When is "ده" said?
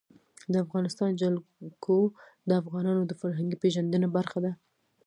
4.45-4.51